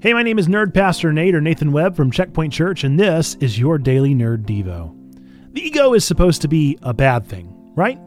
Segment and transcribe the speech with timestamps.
[0.00, 3.34] Hey, my name is Nerd Pastor Nate or Nathan Webb from Checkpoint Church, and this
[3.40, 4.94] is your daily Nerd Devo.
[5.52, 7.98] The ego is supposed to be a bad thing, right?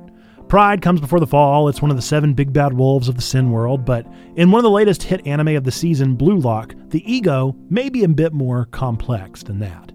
[0.48, 1.68] Pride comes before the fall.
[1.68, 4.08] It's one of the seven big bad wolves of the sin world, but
[4.38, 7.90] in one of the latest hit anime of the season, Blue Lock, the ego may
[7.90, 9.92] be a bit more complex than that.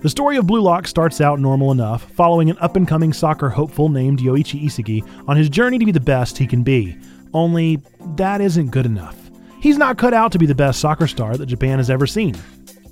[0.00, 3.50] The story of Blue Lock starts out normal enough, following an up and coming soccer
[3.50, 6.98] hopeful named Yoichi Isagi on his journey to be the best he can be.
[7.32, 7.80] Only,
[8.16, 9.19] that isn't good enough.
[9.60, 12.34] He's not cut out to be the best soccer star that Japan has ever seen.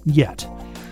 [0.04, 0.46] Yet.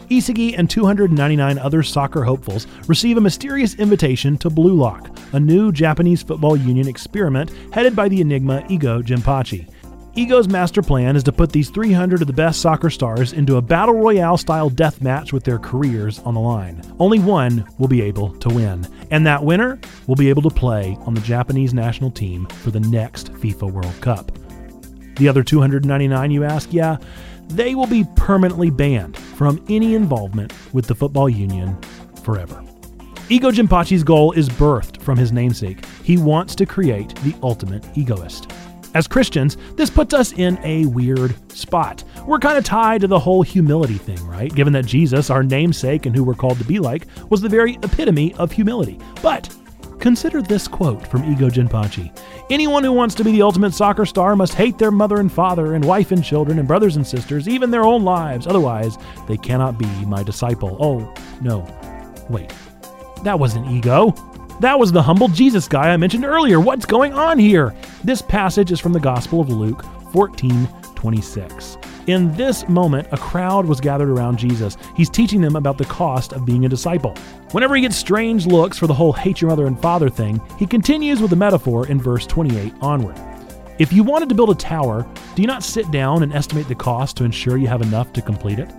[0.08, 5.72] Isagi and 299 other soccer hopefuls receive a mysterious invitation to Blue Lock, a new
[5.72, 9.68] Japanese football union experiment headed by the enigma Ego Jinpachi.
[10.14, 13.62] Ego's master plan is to put these 300 of the best soccer stars into a
[13.62, 16.80] battle royale style death match with their careers on the line.
[16.98, 20.96] Only one will be able to win, and that winner will be able to play
[21.00, 24.32] on the Japanese national team for the next FIFA World Cup.
[25.16, 26.72] The other 299, you ask?
[26.72, 26.96] Yeah,
[27.48, 31.78] they will be permanently banned from any involvement with the football union
[32.22, 32.62] forever.
[33.28, 35.84] Ego Jinpachi's goal is birthed from his namesake.
[36.04, 38.52] He wants to create the ultimate egoist.
[38.94, 42.02] As Christians, this puts us in a weird spot.
[42.26, 44.54] We're kind of tied to the whole humility thing, right?
[44.54, 47.74] Given that Jesus, our namesake and who we're called to be like, was the very
[47.82, 48.98] epitome of humility.
[49.22, 49.54] But
[49.98, 52.16] Consider this quote from Ego Jinpachi
[52.50, 55.74] Anyone who wants to be the ultimate soccer star must hate their mother and father,
[55.74, 58.46] and wife and children, and brothers and sisters, even their own lives.
[58.46, 60.76] Otherwise, they cannot be my disciple.
[60.80, 61.66] Oh, no.
[62.28, 62.52] Wait.
[63.24, 64.14] That wasn't ego.
[64.60, 66.60] That was the humble Jesus guy I mentioned earlier.
[66.60, 67.74] What's going on here?
[68.04, 71.76] This passage is from the Gospel of Luke 14 26.
[72.06, 74.76] In this moment, a crowd was gathered around Jesus.
[74.94, 77.12] He's teaching them about the cost of being a disciple.
[77.50, 80.66] Whenever he gets strange looks for the whole hate your mother and father thing, he
[80.66, 83.20] continues with the metaphor in verse 28 onward.
[83.80, 85.04] If you wanted to build a tower,
[85.34, 88.22] do you not sit down and estimate the cost to ensure you have enough to
[88.22, 88.70] complete it?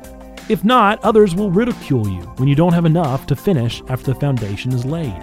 [0.47, 4.19] If not, others will ridicule you when you don't have enough to finish after the
[4.19, 5.21] foundation is laid.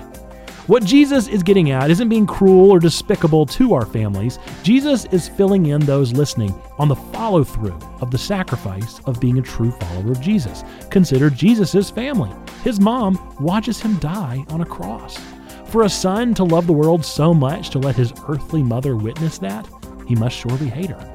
[0.66, 4.38] What Jesus is getting at isn't being cruel or despicable to our families.
[4.62, 9.36] Jesus is filling in those listening on the follow through of the sacrifice of being
[9.36, 10.64] a true follower of Jesus.
[10.88, 12.30] Consider Jesus' family.
[12.62, 15.18] His mom watches him die on a cross.
[15.66, 19.36] For a son to love the world so much to let his earthly mother witness
[19.40, 19.68] that,
[20.06, 21.13] he must surely hate her.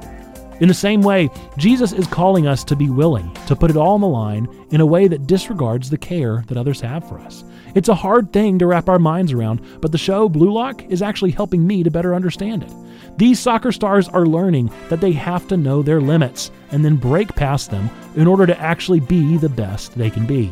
[0.60, 3.94] In the same way, Jesus is calling us to be willing to put it all
[3.94, 7.44] on the line in a way that disregards the care that others have for us.
[7.74, 11.00] It's a hard thing to wrap our minds around, but the show Blue Lock is
[11.00, 12.72] actually helping me to better understand it.
[13.16, 17.34] These soccer stars are learning that they have to know their limits and then break
[17.34, 20.50] past them in order to actually be the best they can be.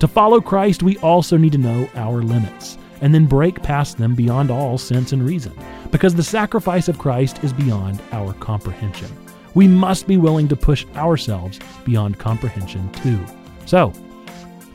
[0.00, 4.14] To follow Christ, we also need to know our limits and then break past them
[4.14, 5.52] beyond all sense and reason,
[5.90, 9.08] because the sacrifice of Christ is beyond our comprehension.
[9.54, 13.20] We must be willing to push ourselves beyond comprehension too.
[13.66, 13.88] So,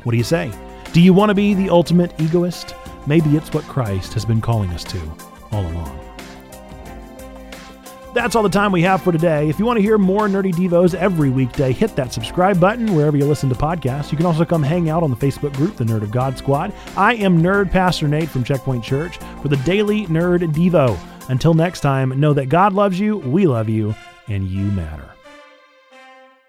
[0.04, 0.52] what do you say?
[0.94, 2.76] Do you want to be the ultimate egoist?
[3.08, 5.00] Maybe it's what Christ has been calling us to
[5.52, 6.00] all along.
[8.14, 9.48] That's all the time we have for today.
[9.48, 13.16] If you want to hear more Nerdy Devos every weekday, hit that subscribe button wherever
[13.16, 14.12] you listen to podcasts.
[14.12, 16.74] You can also come hang out on the Facebook group, the Nerd of God Squad.
[16.96, 20.98] I am Nerd Pastor Nate from Checkpoint Church for the Daily Nerd Devo.
[21.30, 23.94] Until next time, know that God loves you, we love you,
[24.28, 25.17] and you matter.